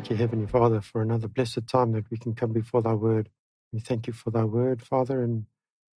[0.00, 3.28] thank you, Heavenly Father, for another blessed time that we can come before thy word.
[3.70, 5.44] We thank you for thy word, Father, and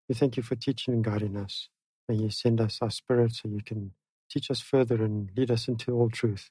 [0.09, 1.69] we thank you for teaching and guiding us.
[2.09, 3.91] May you send us our spirit so you can
[4.27, 6.49] teach us further and lead us into all truth.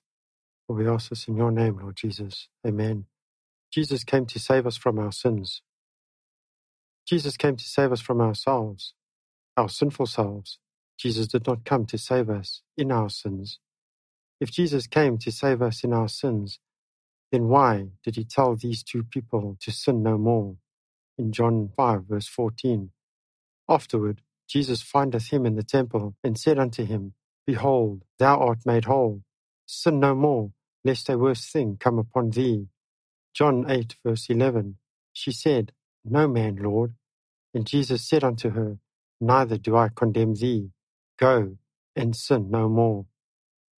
[0.69, 2.47] For we ask this in your name, Lord Jesus.
[2.65, 3.07] Amen.
[3.73, 5.61] Jesus came to save us from our sins.
[7.05, 8.95] Jesus came to save us from ourselves,
[9.57, 10.61] our sinful selves.
[10.97, 13.59] Jesus did not come to save us in our sins.
[14.41, 16.61] If Jesus came to save us in our sins,
[17.33, 20.57] then why did he tell these two people to sin no more?
[21.19, 22.91] In John 5, verse 14.
[23.69, 27.15] Afterward, Jesus findeth him in the temple, and said unto him,
[27.47, 29.23] Behold, thou art made whole.
[29.67, 30.53] Sin no more,
[30.85, 32.69] lest a worse thing come upon thee.
[33.35, 34.77] John 8, verse 11.
[35.13, 35.73] She said,
[36.05, 36.95] No man, Lord.
[37.55, 38.79] And Jesus said unto her,
[39.21, 40.71] Neither do I condemn thee.
[41.19, 41.59] Go
[41.97, 43.07] and sin no more.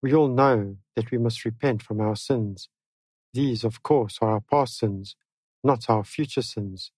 [0.03, 2.69] We all know that we must repent from our sins
[3.33, 5.15] these, of course, are our past sins,
[5.63, 6.91] not our future sins.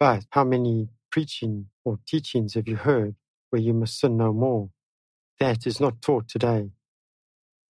[0.00, 3.16] But how many preaching or teachings have you heard
[3.50, 4.70] where you must sin no more?
[5.40, 6.70] That is not taught today.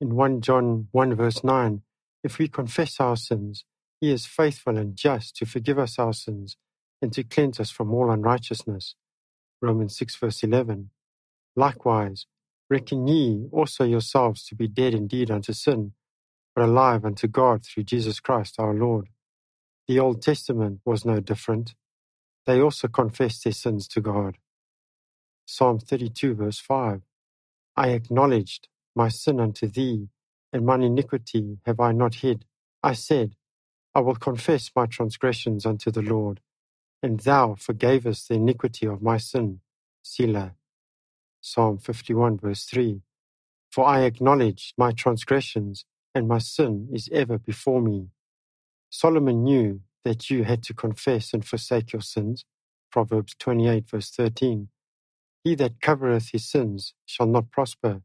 [0.00, 1.82] In 1 John 1 verse 9,
[2.22, 3.64] if we confess our sins,
[4.00, 6.56] he is faithful and just to forgive us our sins
[7.00, 8.94] and to cleanse us from all unrighteousness.
[9.62, 10.90] Romans 6 verse 11.
[11.56, 12.26] Likewise,
[12.68, 15.92] reckon ye also yourselves to be dead indeed unto sin,
[16.54, 19.08] but alive unto God through Jesus Christ our Lord.
[19.88, 21.74] The Old Testament was no different.
[22.46, 24.38] They also confessed their sins to God.
[25.46, 27.02] Psalm 32, verse 5
[27.76, 30.08] I acknowledged my sin unto thee,
[30.52, 32.44] and mine iniquity have I not hid.
[32.82, 33.36] I said,
[33.94, 36.40] I will confess my transgressions unto the Lord,
[37.02, 39.60] and thou forgavest the iniquity of my sin.
[40.02, 40.54] Selah.
[41.40, 43.02] Psalm 51, verse 3
[43.72, 48.08] For I acknowledged my transgressions, and my sin is ever before me.
[48.90, 52.44] Solomon knew that you had to confess and forsake your sins.
[52.92, 54.68] Proverbs 28, verse 13.
[55.44, 58.02] He that covereth his sins shall not prosper,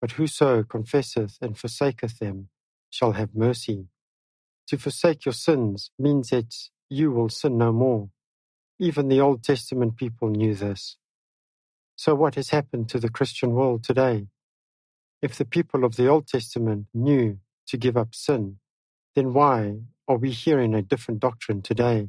[0.00, 2.48] but whoso confesseth and forsaketh them
[2.90, 3.86] shall have mercy.
[4.68, 6.54] To forsake your sins means that
[6.88, 8.10] you will sin no more.
[8.78, 10.96] Even the Old Testament people knew this.
[11.96, 14.26] So, what has happened to the Christian world today?
[15.22, 17.38] If the people of the Old Testament knew
[17.68, 18.58] to give up sin,
[19.14, 19.76] then why
[20.08, 22.08] are we hearing a different doctrine today?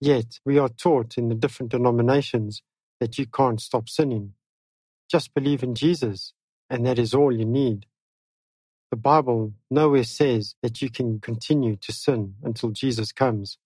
[0.00, 2.62] Yet we are taught in the different denominations
[3.00, 4.34] that you can't stop sinning.
[5.10, 6.34] Just believe in Jesus,
[6.68, 7.86] and that is all you need.
[8.90, 13.56] The Bible nowhere says that you can continue to sin until Jesus comes,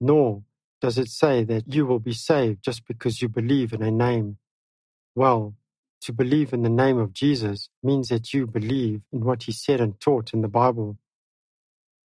[0.00, 0.44] nor
[0.80, 4.38] does it say that you will be saved just because you believe in a name.
[5.14, 5.54] Well,
[6.06, 9.80] to believe in the name of Jesus means that you believe in what he said
[9.80, 10.98] and taught in the Bible.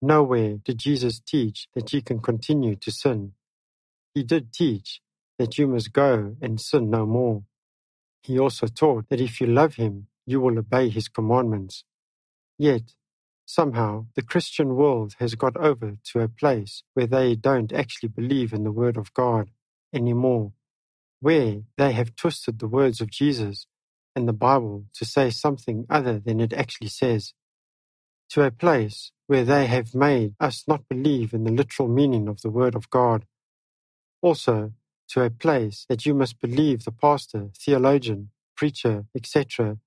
[0.00, 3.32] Nowhere did Jesus teach that you can continue to sin.
[4.14, 5.00] He did teach
[5.36, 7.42] that you must go and sin no more.
[8.22, 11.82] He also taught that if you love him, you will obey his commandments.
[12.56, 12.92] Yet,
[13.46, 18.52] somehow, the Christian world has got over to a place where they don't actually believe
[18.52, 19.50] in the Word of God
[19.92, 20.52] anymore,
[21.18, 23.66] where they have twisted the words of Jesus
[24.18, 27.34] and the Bible to say something other than it actually says,
[28.30, 32.40] to a place where they have made us not believe in the literal meaning of
[32.42, 33.24] the Word of God.
[34.20, 34.72] Also,
[35.10, 39.78] to a place that you must believe the pastor, theologian, preacher, etc.,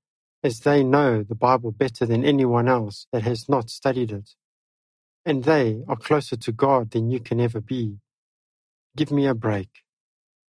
[0.44, 4.30] as they know the Bible better than anyone else that has not studied it.
[5.26, 7.98] And they are closer to God than you can ever be.
[8.96, 9.70] Give me a break.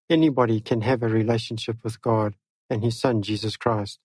[0.09, 2.35] Anybody can have a relationship with God
[2.73, 3.99] and his Son, Jesus Christ.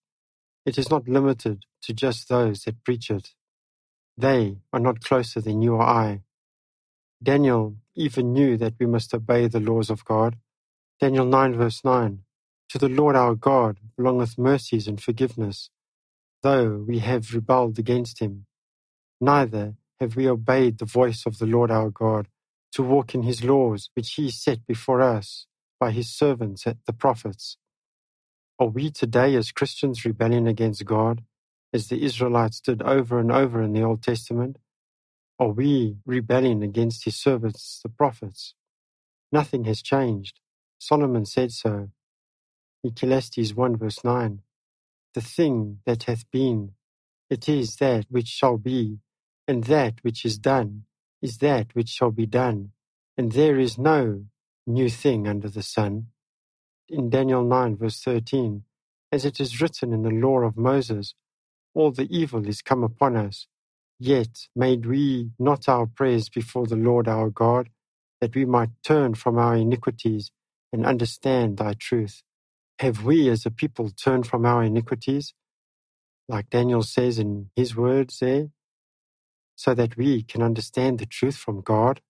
[0.66, 3.30] It is not limited to just those that preach it.
[4.16, 6.22] They are not closer than you or I.
[7.22, 10.36] Daniel even knew that we must obey the laws of God.
[11.00, 12.20] Daniel 9, verse 9
[12.70, 15.70] To the Lord our God belongeth mercies and forgiveness,
[16.42, 18.46] though we have rebelled against him.
[19.20, 22.28] Neither have we obeyed the voice of the Lord our God
[22.72, 25.46] to walk in his laws which he set before us
[25.80, 27.58] by his servants the prophets.
[28.58, 31.24] Are we today as Christians rebelling against God,
[31.74, 34.56] as the Israelites did over and over in the Old Testament?
[35.38, 38.54] Are we rebelling against his servants, the prophets?
[39.32, 40.40] Nothing has changed.
[40.78, 41.90] Solomon said so.
[42.84, 44.42] Ecclesiastes 1 verse 9.
[45.14, 46.72] The thing that hath been,
[47.30, 48.98] it is that which shall be,
[49.48, 50.84] and that which is done
[51.22, 52.72] is that which shall be done,
[53.16, 54.24] and there is no
[54.66, 56.08] new thing under the sun
[56.90, 58.64] in Daniel 9, verse 13,
[59.12, 61.14] as it is written in the law of Moses,
[61.74, 63.38] all the evil is come upon us,
[63.98, 67.70] Yet made we not our prayers before the Lord our God,
[68.20, 70.32] that we might turn from our iniquities
[70.72, 72.22] and understand thy truth.
[72.80, 75.34] Have we as a people turned from our iniquities,
[76.28, 78.48] like Daniel says in his words there,
[79.56, 82.00] so that we can understand the truth from God?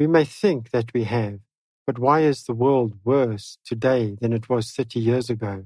[0.00, 1.40] We may think that we have,
[1.90, 5.64] but why is the world worse today than it was 30 years ago?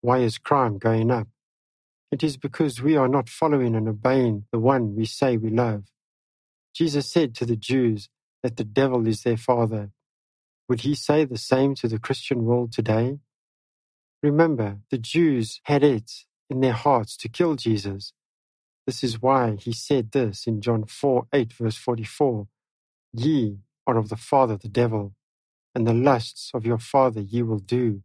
[0.00, 1.28] Why is crime going up?
[2.10, 5.84] It is because we are not following and obeying the one we say we love.
[6.74, 8.08] Jesus said to the Jews
[8.42, 9.92] that the devil is their father.
[10.68, 13.20] Would he say the same to the Christian world today?
[14.24, 16.10] Remember, the Jews had it
[16.50, 18.12] in their hearts to kill Jesus.
[18.88, 22.48] This is why he said this in John 4 8, verse 44
[23.12, 25.14] Ye are of the father the devil,
[25.74, 28.02] and the lusts of your father ye will do.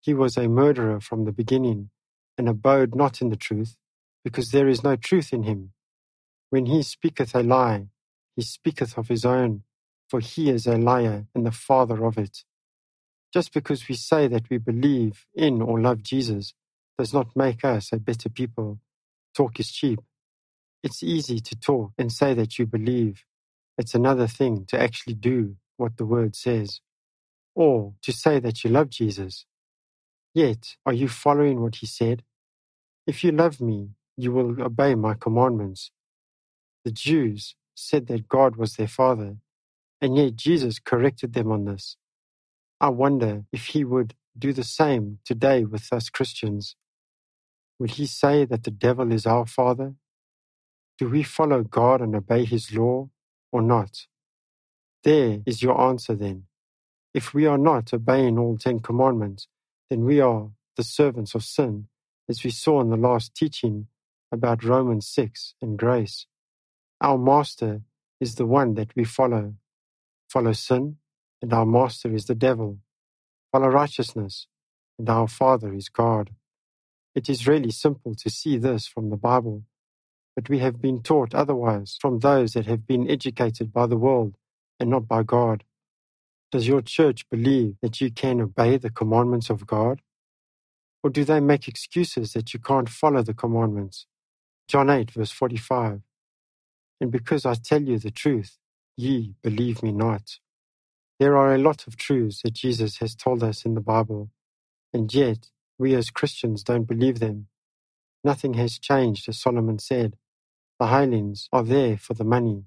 [0.00, 1.90] He was a murderer from the beginning,
[2.38, 3.76] and abode not in the truth,
[4.24, 5.72] because there is no truth in him.
[6.50, 7.88] When he speaketh a lie,
[8.36, 9.64] he speaketh of his own,
[10.08, 12.44] for he is a liar and the father of it.
[13.32, 16.54] Just because we say that we believe in or love Jesus
[16.98, 18.80] does not make us a better people.
[19.34, 20.00] Talk is cheap.
[20.82, 23.24] It's easy to talk and say that you believe.
[23.78, 26.80] It's another thing to actually do what the word says,
[27.54, 29.46] or to say that you love Jesus.
[30.34, 32.22] Yet, are you following what he said?
[33.06, 35.90] If you love me, you will obey my commandments.
[36.84, 39.36] The Jews said that God was their father,
[40.00, 41.96] and yet Jesus corrected them on this.
[42.80, 46.76] I wonder if he would do the same today with us Christians.
[47.78, 49.94] Would he say that the devil is our father?
[50.98, 53.10] Do we follow God and obey his law
[53.52, 54.06] or not?
[55.04, 56.44] There is your answer then.
[57.12, 59.48] If we are not obeying all Ten Commandments,
[59.90, 61.88] then we are the servants of sin,
[62.28, 63.88] as we saw in the last teaching
[64.30, 66.26] about Romans 6 and grace.
[67.00, 67.82] Our master
[68.20, 69.54] is the one that we follow.
[70.28, 70.98] Follow sin,
[71.42, 72.78] and our master is the devil.
[73.52, 74.46] Follow righteousness,
[74.98, 76.30] and our father is God.
[77.14, 79.64] It is really simple to see this from the Bible,
[80.36, 84.36] but we have been taught otherwise from those that have been educated by the world
[84.80, 85.64] and not by God.
[86.52, 90.02] Does your church believe that you can obey the commandments of God?
[91.02, 94.06] Or do they make excuses that you can't follow the commandments?
[94.68, 96.02] John 8, verse 45.
[97.00, 98.58] And because I tell you the truth,
[98.96, 100.38] ye believe me not.
[101.20, 104.30] There are a lot of truths that Jesus has told us in the Bible,
[104.92, 107.48] and yet we as Christians don't believe them.
[108.24, 110.16] Nothing has changed, as Solomon said.
[110.80, 112.64] The hirelings are there for the money,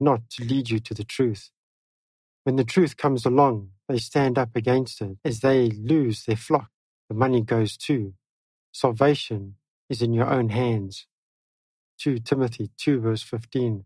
[0.00, 1.50] not to lead you to the truth.
[2.48, 5.18] When the truth comes along, they stand up against it.
[5.22, 6.70] As they lose their flock,
[7.10, 8.14] the money goes too.
[8.72, 9.56] Salvation
[9.90, 11.06] is in your own hands.
[11.98, 13.84] 2 Timothy 2 verse 15.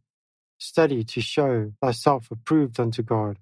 [0.58, 3.40] Study to show thyself approved unto God,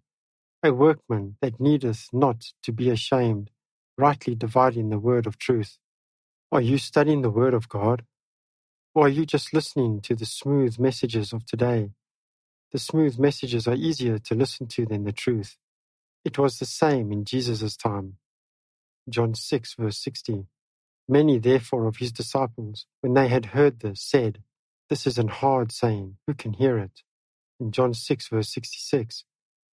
[0.62, 3.50] a workman that needeth not to be ashamed,
[3.98, 5.76] rightly dividing the word of truth.
[6.50, 8.06] Are you studying the word of God?
[8.94, 11.90] Or are you just listening to the smooth messages of today?
[12.72, 15.56] The smooth messages are easier to listen to than the truth.
[16.24, 18.16] It was the same in Jesus' time.
[19.08, 20.46] John 6, verse 60.
[21.08, 24.42] Many therefore of his disciples, when they had heard this, said,
[24.88, 27.02] This is an hard saying, who can hear it?
[27.58, 29.24] In John 6, verse 66.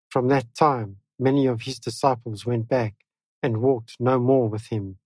[0.10, 2.96] From that time, many of his disciples went back
[3.44, 4.98] and walked no more with him.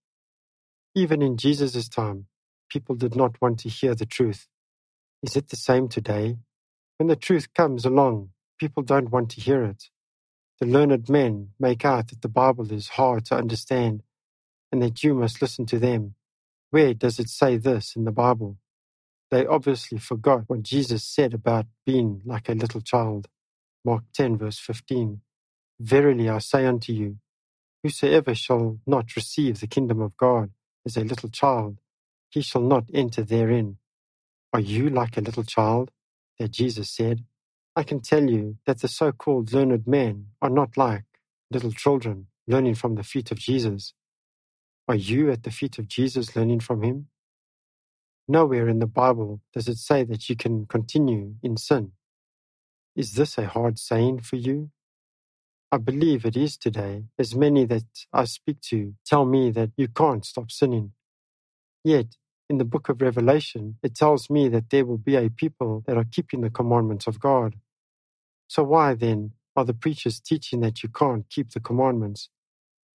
[0.95, 2.27] Even in Jesus' time,
[2.69, 4.47] people did not want to hear the truth.
[5.23, 6.37] Is it the same today?
[7.01, 8.29] When the truth comes along,
[8.59, 9.85] people don't want to hear it.
[10.59, 14.03] The learned men make out that the Bible is hard to understand
[14.71, 16.13] and that you must listen to them.
[16.69, 18.59] Where does it say this in the Bible?
[19.31, 23.27] They obviously forgot what Jesus said about being like a little child.
[23.83, 25.21] Mark 10, verse 15.
[25.79, 27.17] Verily I say unto you,
[27.81, 30.51] whosoever shall not receive the kingdom of God
[30.85, 31.79] as a little child,
[32.29, 33.77] he shall not enter therein.
[34.53, 35.89] Are you like a little child?
[36.39, 37.25] That Jesus said,
[37.75, 41.05] I can tell you that the so called learned men are not like
[41.51, 43.93] little children learning from the feet of Jesus.
[44.87, 47.07] Are you at the feet of Jesus learning from him?
[48.27, 51.93] Nowhere in the Bible does it say that you can continue in sin.
[52.95, 54.71] Is this a hard saying for you?
[55.71, 59.87] I believe it is today, as many that I speak to tell me that you
[59.89, 60.93] can't stop sinning.
[61.83, 62.07] Yet,
[62.51, 65.97] in the book of Revelation, it tells me that there will be a people that
[65.97, 67.55] are keeping the commandments of God.
[68.47, 72.29] So why then are the preachers teaching that you can't keep the commandments?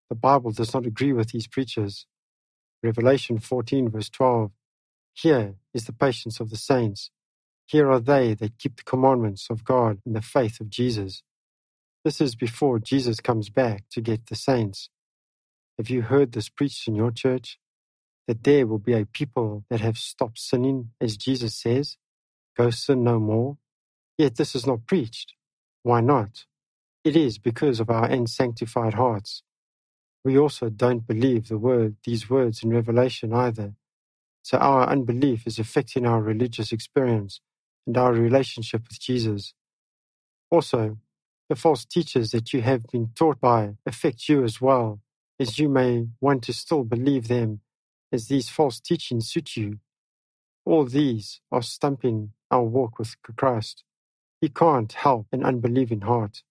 [0.10, 2.08] The Bible does not agree with these preachers.
[2.84, 4.52] Revelation 14 verse 12.
[5.14, 7.12] Here is the patience of the saints.
[7.68, 11.24] Here are they that keep the commandments of God in the faith of Jesus.
[12.04, 14.90] This is before Jesus comes back to get the saints.
[15.78, 17.60] Have you heard this preached in your church?
[18.28, 21.98] That there will be a people that have stopped sinning, as Jesus says,
[22.58, 23.58] go sin no more.
[24.18, 25.34] Yet this is not preached.
[25.84, 26.46] Why not?
[27.04, 29.44] It is because of our unsanctified hearts.
[30.24, 33.76] We also don't believe the word, these words in Revelation either.
[34.44, 37.42] So our unbelief is affecting our religious experience
[37.88, 39.54] and our relationship with Jesus.
[40.52, 40.98] Also,
[41.50, 45.02] the false teachers that you have been taught by affect you as well,
[45.40, 47.62] as you may want to still believe them,
[48.16, 49.80] as these false teachings suit you.
[50.66, 53.84] All these are stumping our walk with Christ.
[54.42, 56.44] He can't help an unbelieving heart.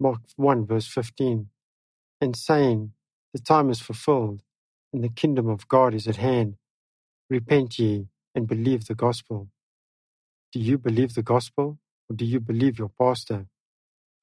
[0.00, 1.48] Mark 1 verse 15.
[2.20, 2.92] And saying,
[3.34, 4.42] The time is fulfilled,
[4.92, 6.56] and the kingdom of God is at hand.
[7.30, 9.48] Repent ye, and believe the gospel.
[10.52, 11.78] Do you believe the gospel,
[12.10, 13.46] or do you believe your pastor?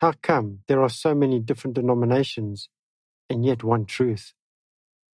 [0.02, 2.70] How come there are so many different denominations
[3.30, 4.34] and yet one truth?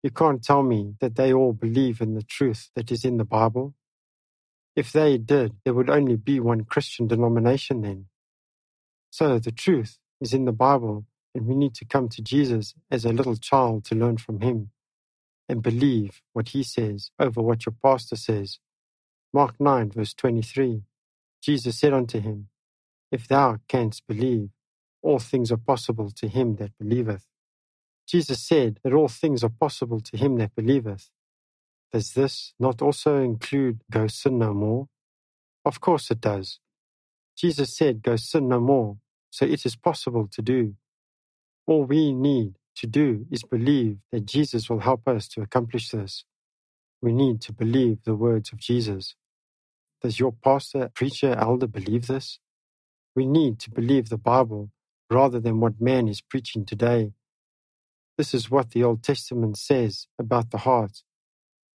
[0.06, 3.25] You can't tell me that they all believe in the truth that is in the
[3.25, 3.75] Bible.
[4.76, 8.06] If they did, there would only be one Christian denomination then.
[9.10, 13.04] So the truth is in the Bible, and we need to come to Jesus as
[13.04, 14.70] a little child to learn from him
[15.48, 18.60] and believe what he says over what your pastor says.
[19.32, 20.84] Mark 9, verse 23.
[21.42, 22.46] Jesus said unto him,
[23.10, 24.50] If thou canst believe,
[25.02, 27.26] all things are possible to him that believeth.
[28.08, 31.10] Jesus said that all things are possible to him that believeth.
[31.92, 34.88] Does this not also include go sin no more?
[35.64, 36.60] Of course it does.
[37.36, 38.98] Jesus said, Go sin no more,
[39.30, 40.75] so it is possible to do.
[41.66, 46.25] All we need to do is believe that Jesus will help us to accomplish this.
[47.02, 49.16] We need to believe the words of Jesus.
[50.02, 52.40] Does your pastor, preacher, elder believe this?
[53.16, 54.70] We need to believe the Bible
[55.10, 57.12] rather than what man is preaching today.
[58.18, 61.02] This is what the Old Testament says about the heart.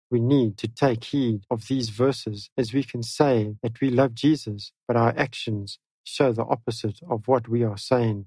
[0.10, 4.14] We need to take heed of these verses as we can say that we love
[4.16, 8.26] Jesus, but our actions show the opposite of what we are saying.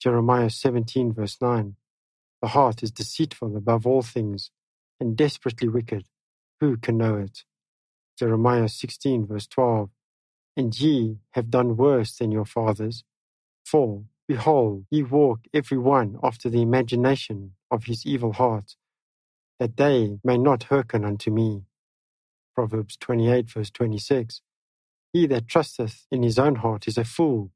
[0.00, 1.76] Jeremiah 17, verse 9.
[2.42, 4.50] The heart is deceitful above all things
[5.00, 6.06] and desperately wicked.
[6.60, 7.44] Who can know it?
[8.18, 9.90] Jeremiah 16, verse 12.
[10.56, 13.04] And ye have done worse than your fathers.
[13.64, 18.76] For Behold, ye walk every one after the imagination of his evil heart,
[19.60, 21.64] that they may not hearken unto me.
[22.54, 24.42] Proverbs 28, verse 26.
[25.12, 27.52] He that trusteth in his own heart is a fool,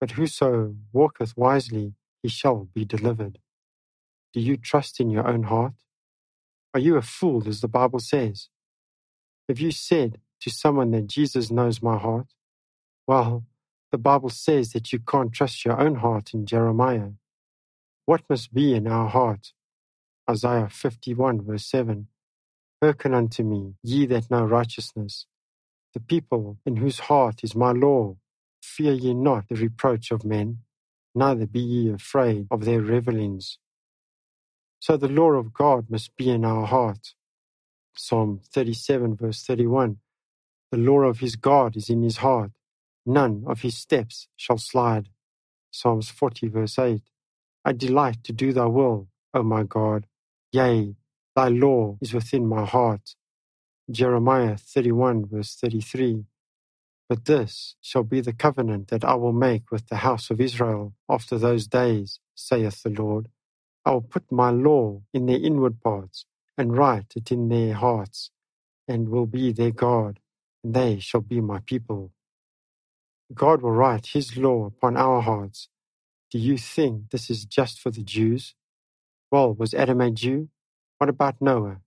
[0.00, 3.38] but whoso walketh wisely, he shall be delivered.
[4.34, 5.74] Do you trust in your own heart?
[6.74, 8.48] Are you a fool, as the Bible says?
[9.48, 12.28] Have you said to someone that Jesus knows my heart?
[13.06, 13.44] Well,
[13.92, 17.10] the Bible says that you can't trust your own heart in Jeremiah.
[18.06, 19.52] What must be in our heart?
[20.30, 22.08] Isaiah 51, verse 7.
[22.82, 25.26] Hearken unto me, ye that know righteousness,
[25.94, 28.16] the people in whose heart is my law.
[28.62, 30.60] Fear ye not the reproach of men,
[31.14, 33.58] neither be ye afraid of their revelings.
[34.80, 37.14] So the law of God must be in our heart.
[37.96, 39.98] Psalm 37, verse 31.
[40.72, 42.52] The law of his God is in his heart
[43.06, 45.10] none of his steps shall slide.
[45.72, 47.02] Psalms 40, verse 8.
[47.64, 50.06] I delight to do thy will, O my God.
[50.52, 50.96] Yea,
[51.36, 53.16] thy law is within my heart.
[53.90, 56.24] Jeremiah 31, verse 33.
[57.08, 60.94] But this shall be the covenant that I will make with the house of Israel
[61.08, 63.28] after those days, saith the Lord.
[63.84, 66.26] I will put my law in their inward parts,
[66.58, 68.30] and write it in their hearts,
[68.88, 70.20] and will be their God,
[70.64, 72.12] and they shall be my people.
[73.34, 75.68] God will write His law upon our hearts.
[76.30, 78.54] Do you think this is just for the Jews?
[79.30, 80.48] Well, was Adam a Jew?
[80.98, 81.80] What about Noah?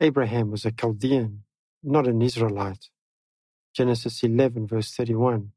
[0.00, 1.44] Abraham was a Chaldean,
[1.82, 2.90] not an Israelite.
[3.74, 5.52] Genesis 11, verse 31.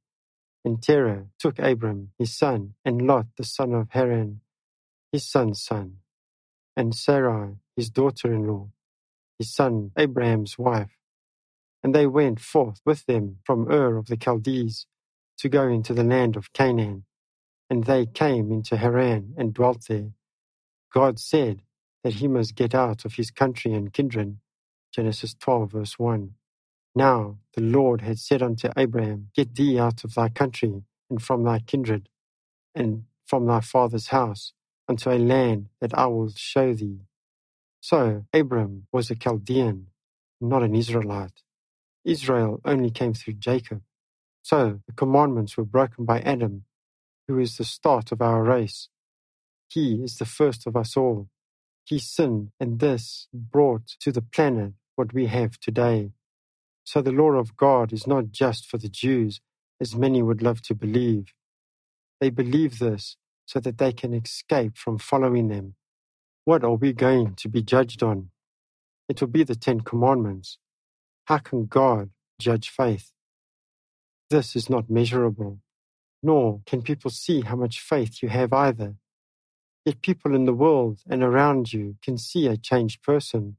[0.64, 4.42] And Terah took Abram, his son, and Lot, the son of Haran,
[5.12, 5.98] his son's son,
[6.76, 8.70] and Sarai, his daughter in law,
[9.40, 10.98] his son Abraham's wife.
[11.84, 14.88] And they went forth with them from Ur of the Chaldees
[15.40, 17.06] to go into the land of Canaan.
[17.70, 20.12] And they came into Haran and dwelt there.
[20.94, 21.62] God said
[22.04, 24.38] that he must get out of his country and kindred.
[24.94, 26.32] Genesis 12, verse 1.
[26.96, 31.44] Now the Lord had said unto Abraham, Get thee out of thy country and from
[31.44, 32.10] thy kindred
[32.76, 34.54] and from thy father's house
[34.88, 37.00] unto a land that I will show thee.
[37.82, 39.88] So Abram was a Chaldean,
[40.42, 41.44] not an Israelite.
[42.06, 43.82] Israel only came through Jacob.
[44.46, 46.66] So the commandments were broken by Adam,
[47.28, 48.90] who is the start of our race.
[49.70, 51.30] He is the first of us all.
[51.84, 56.12] He sinned, and this brought to the planet what we have today.
[56.84, 59.42] So the law of God is not just for the Jews,
[59.82, 61.34] as many would love to believe.
[62.22, 65.74] They believe this so that they can escape from following them.
[66.44, 68.30] What are we going to be judged on?
[69.10, 70.60] It will be the Ten Commandments.
[71.26, 73.15] How can God judge faith?
[74.30, 75.60] This is not measurable,
[76.24, 78.96] nor can people see how much faith you have either.
[79.86, 83.58] Yet people in the world and around you can see a changed person.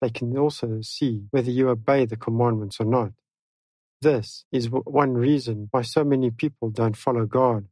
[0.00, 3.12] They can also see whether you obey the commandments or not.
[4.00, 7.66] This is one reason why so many people don't follow God.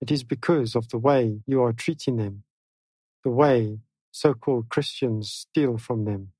[0.00, 2.44] It is because of the way you are treating them,
[3.22, 6.32] the way so called Christians steal from them.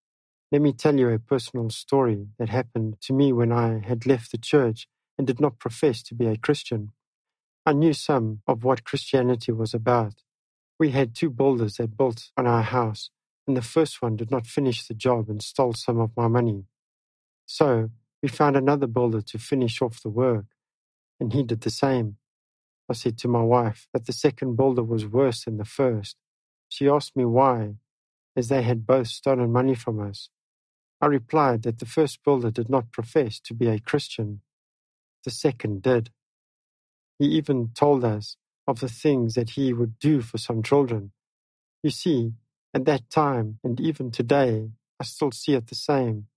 [0.52, 4.30] Let me tell you a personal story that happened to me when I had left
[4.32, 6.92] the church and did not profess to be a Christian.
[7.66, 10.22] I knew some of what Christianity was about.
[10.78, 13.10] We had two builders that built on our house,
[13.46, 16.64] and the first one did not finish the job and stole some of my money.
[17.46, 17.90] So
[18.22, 20.46] we found another builder to finish off the work,
[21.20, 22.16] and he did the same.
[22.90, 26.16] I said to my wife that the second builder was worse than the first.
[26.68, 27.76] She asked me why,
[28.36, 30.28] as they had both stolen money from us.
[31.00, 34.40] I replied that the first builder did not profess to be a Christian.
[35.24, 36.10] The second did.
[37.18, 38.36] He even told us
[38.68, 41.12] of the things that he would do for some children.
[41.82, 42.34] You see,
[42.74, 46.28] at that time, and even today, I still see it the same.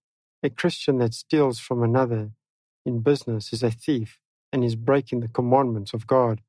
[0.44, 2.32] A Christian that steals from another
[2.86, 4.20] in business is a thief
[4.54, 6.42] and is breaking the commandments of God.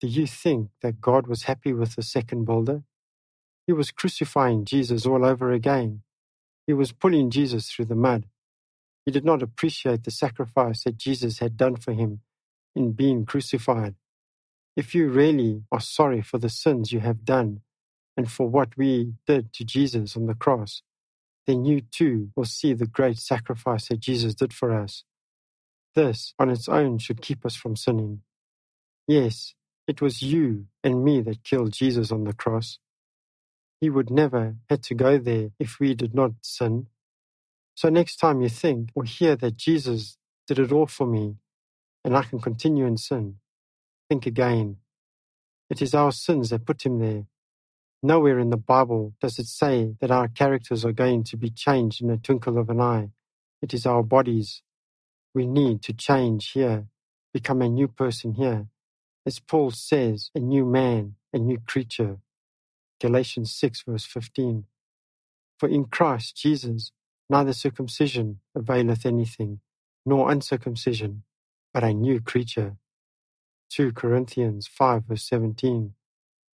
[0.00, 2.84] Do you think that God was happy with the second builder?
[3.66, 6.02] He was crucifying Jesus all over again.
[6.66, 8.26] He was pulling Jesus through the mud.
[9.08, 12.20] He did not appreciate the sacrifice that Jesus had done for him
[12.76, 13.94] in being crucified.
[14.76, 17.62] If you really are sorry for the sins you have done
[18.18, 20.82] and for what we did to Jesus on the cross,
[21.46, 25.04] then you too will see the great sacrifice that Jesus did for us.
[25.94, 28.20] This on its own should keep us from sinning.
[29.06, 29.54] Yes,
[29.86, 32.78] it was you and me that killed Jesus on the cross.
[33.80, 36.88] He would never had to go there if we did not sin.
[37.78, 40.16] So next time you think or hear that Jesus
[40.48, 41.36] did it all for me
[42.02, 43.36] and I can continue in sin,
[44.08, 44.78] think again.
[45.70, 47.26] It is our sins that put him there.
[48.02, 52.02] Nowhere in the Bible does it say that our characters are going to be changed
[52.02, 53.10] in a twinkle of an eye.
[53.62, 54.60] It is our bodies.
[55.32, 56.88] We need to change here,
[57.32, 58.66] become a new person here.
[59.24, 62.18] As Paul says, a new man, a new creature.
[63.00, 64.64] Galatians 6, verse 15.
[65.60, 66.90] For in Christ Jesus,
[67.28, 69.60] neither circumcision availeth anything,
[70.06, 71.24] nor uncircumcision,
[71.74, 72.76] but a new creature.
[73.70, 75.94] 2 Corinthians 5 verse 17.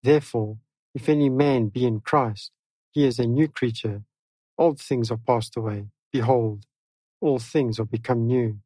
[0.03, 0.57] Therefore,
[0.95, 2.51] if any man be in Christ,
[2.91, 4.03] he is a new creature.
[4.57, 5.87] Old things are passed away.
[6.11, 6.65] Behold,
[7.21, 8.59] all things are become new.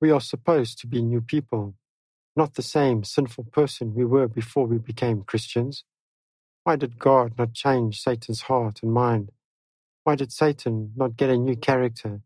[0.00, 1.74] We are supposed to be new people,
[2.36, 5.84] not the same sinful person we were before we became Christians.
[6.64, 9.32] Why did God not change Satan's heart and mind?
[10.06, 12.20] Why did Satan not get a new character?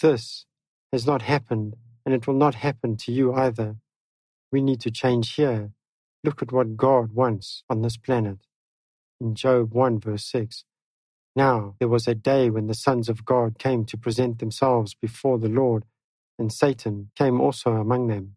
[0.00, 0.46] This
[0.90, 3.76] has not happened, and it will not happen to you either.
[4.50, 5.72] We need to change here.
[6.24, 8.38] Look at what God wants on this planet.
[9.20, 10.64] In Job 1 verse 6.
[11.36, 15.38] Now there was a day when the sons of God came to present themselves before
[15.38, 15.84] the Lord,
[16.38, 18.36] and Satan came also among them.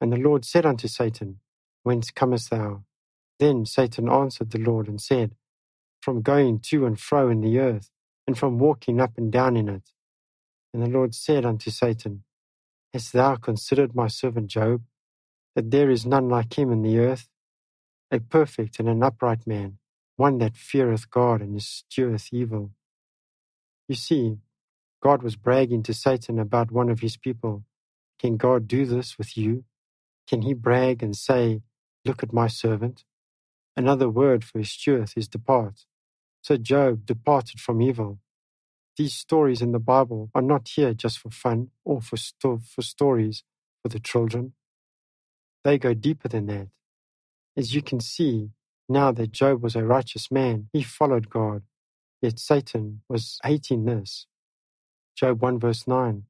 [0.00, 1.40] And the Lord said unto Satan,
[1.82, 2.84] Whence comest thou?
[3.38, 5.34] Then Satan answered the Lord and said,
[6.06, 7.90] From going to and fro in the earth,
[8.26, 9.90] and from walking up and down in it.
[10.74, 12.24] And the Lord said unto Satan,
[12.94, 14.82] Hast thou considered my servant Job?
[15.56, 17.28] that there is none like him in the earth,
[18.10, 19.78] a perfect and an upright man,
[20.16, 22.72] one that feareth God and escheweth evil.
[23.88, 24.38] You see,
[25.02, 27.64] God was bragging to Satan about one of his people.
[28.20, 29.64] Can God do this with you?
[30.28, 31.62] Can he brag and say,
[32.04, 33.04] Look at my servant?
[33.76, 35.86] Another word for escheweth is depart.
[36.46, 38.20] So Job departed from evil.
[38.96, 43.42] These stories in the Bible are not here just for fun or for, for stories
[43.82, 44.52] for the children.
[45.64, 46.68] They go deeper than that.
[47.56, 48.50] As you can see,
[48.88, 51.62] now that Job was a righteous man, he followed God.
[52.22, 54.28] Yet Satan was hating this.
[55.16, 56.22] Job 1 verse 9.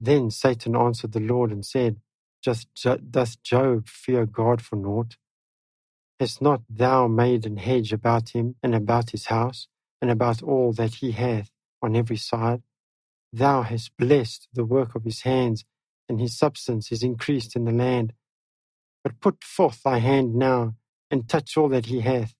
[0.00, 1.96] Then Satan answered the Lord and said,
[2.44, 5.16] doth Job fear God for naught?
[6.20, 9.68] Hast not thou made an hedge about him and about his house
[10.02, 11.50] and about all that he hath
[11.82, 12.62] on every side?
[13.32, 15.64] Thou hast blessed the work of his hands,
[16.08, 18.14] and his substance is increased in the land.
[19.04, 20.76] But put forth thy hand now,
[21.10, 22.34] and touch all that he hath,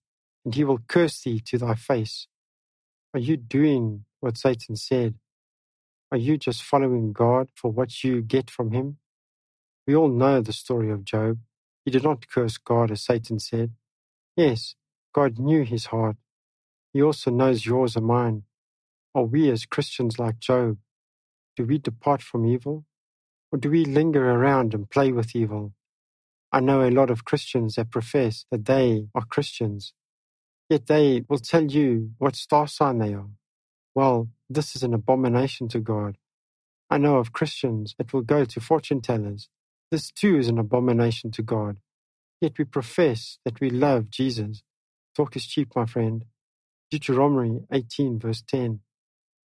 [0.45, 2.27] and he will curse thee to thy face.
[3.13, 5.15] Are you doing what Satan said?
[6.11, 8.97] Are you just following God for what you get from him?
[9.87, 11.39] We all know the story of Job.
[11.85, 13.73] He did not curse God as Satan said.
[14.35, 14.75] Yes,
[15.13, 16.17] God knew his heart.
[16.93, 18.43] He also knows yours and mine.
[19.15, 20.77] Are we as Christians like Job?
[21.57, 22.85] Do we depart from evil?
[23.51, 25.73] Or do we linger around and play with evil?
[26.51, 29.93] I know a lot of Christians that profess that they are Christians,
[30.69, 33.29] yet they will tell you what star sign they are.
[33.95, 36.17] Well, this is an abomination to God.
[36.89, 39.49] I know of Christians that will go to fortune tellers.
[39.91, 41.77] This too is an abomination to God.
[42.41, 44.63] Yet we profess that we love Jesus.
[45.15, 46.25] Talk is cheap, my friend.
[46.91, 48.81] Deuteronomy 18, verse 10.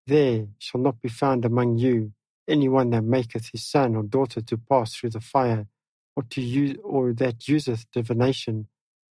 [0.08, 2.14] There shall not be found among you
[2.48, 5.68] any one that maketh his son or daughter to pass through the fire,
[6.16, 8.68] or to use, or that useth divination,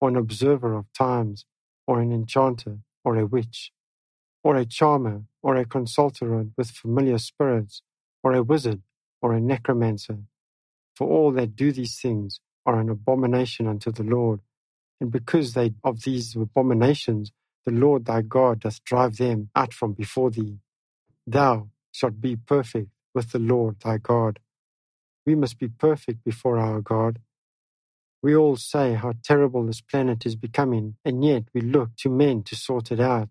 [0.02, 1.46] or an observer of times,
[1.88, 3.72] or an enchanter, or a witch,
[4.44, 7.82] or a charmer, or a consulter with familiar spirits,
[8.24, 8.82] or a wizard,
[9.22, 10.20] or a necromancer.
[10.96, 14.42] For all that do these things are an abomination unto the Lord,
[15.02, 17.32] and because they of these abominations
[17.66, 20.60] the Lord thy God doth drive them out from before thee.
[21.28, 24.40] Thou shalt be perfect with the Lord thy God.
[25.26, 27.20] We must be perfect before our God.
[28.24, 32.44] We all say how terrible this planet is becoming, and yet we look to men
[32.46, 33.30] to sort it out.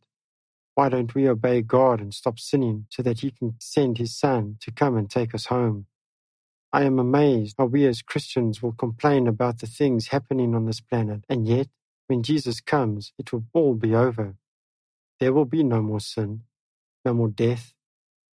[0.74, 4.59] Why don't we obey God and stop sinning so that He can send His Son
[4.62, 5.87] to come and take us home?
[6.74, 10.80] I am amazed how we as Christians will complain about the things happening on this
[10.82, 11.68] planet, and yet,
[12.08, 14.37] when Jesus comes, it will all be over.
[15.20, 16.42] There will be no more sin,
[17.04, 17.74] no more death,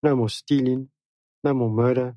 [0.02, 0.90] no more stealing,
[1.44, 2.16] no more murder.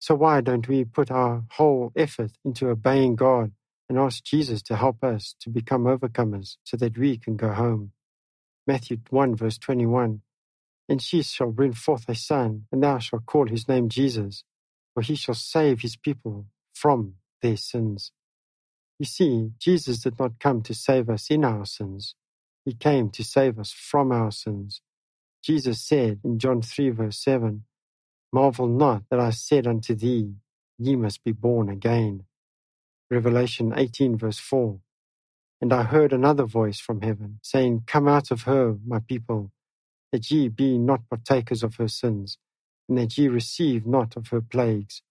[0.00, 3.52] So why don't we put our whole effort into obeying God
[3.88, 7.92] and ask Jesus to help us to become overcomers so that we can go home?
[8.66, 10.22] Matthew 1 verse 21.
[10.88, 14.44] And she shall bring forth a son, and thou shalt call his name Jesus,
[14.98, 18.10] for he shall save his people from their sins.
[18.98, 22.16] You see, Jesus did not come to save us in our sins.
[22.64, 24.82] He came to save us from our sins.
[25.44, 27.64] Jesus said in John 3 verse 7,
[28.32, 30.34] Marvel not that I said unto thee,
[30.78, 32.24] Ye must be born again.
[33.10, 34.80] Revelation 18, verse 4.
[35.62, 39.52] And I heard another voice from heaven, saying, Come out of her, my people,
[40.12, 42.38] that ye be not partakers of her sins,
[42.88, 45.02] and that ye receive not of her plagues.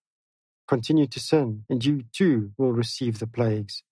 [0.68, 3.84] Continue to sin, and you too will receive the plagues.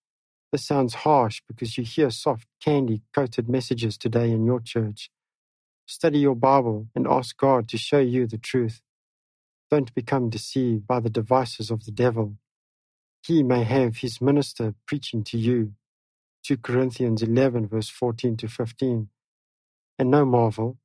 [0.52, 5.12] This sounds harsh because you hear soft, candy coated messages today in your church.
[5.88, 8.82] Study your Bible and ask God to show you the truth.
[9.72, 12.38] Don't become deceived by the devices of the devil.
[13.24, 15.74] He may have his minister preaching to you.
[16.46, 19.10] 2 Corinthians 11, verse 14 to 15.
[20.00, 20.78] And no marvel,